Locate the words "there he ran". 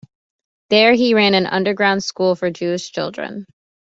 0.71-1.35